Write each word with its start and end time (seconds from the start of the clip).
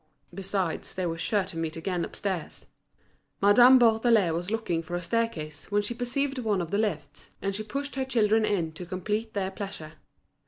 Besides, 0.33 0.95
they 0.95 1.05
were 1.05 1.19
sure 1.19 1.43
to 1.43 1.57
meet 1.59 1.77
again 1.77 2.03
upstairs. 2.03 2.65
Madame 3.39 3.77
Bourdelais 3.77 4.31
was 4.31 4.49
looking 4.49 4.81
for 4.81 4.95
a 4.95 5.01
staircase 5.03 5.69
when 5.71 5.83
she 5.83 5.93
perceived 5.93 6.39
one 6.39 6.59
of 6.59 6.71
the 6.71 6.79
lifts; 6.79 7.29
and 7.39 7.53
she 7.55 7.61
pushed 7.61 7.93
her 7.93 8.05
children 8.05 8.43
in 8.43 8.71
to 8.71 8.87
complete 8.87 9.35
their 9.35 9.51
pleasure. 9.51 9.93